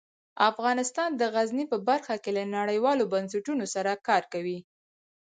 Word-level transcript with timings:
افغانستان 0.49 1.09
د 1.15 1.21
غزني 1.33 1.65
په 1.71 1.77
برخه 1.89 2.15
کې 2.23 2.31
له 2.37 2.43
نړیوالو 2.57 3.03
بنسټونو 3.13 3.65
سره 3.75 3.91
کار 4.07 4.23
کوي. 4.33 4.59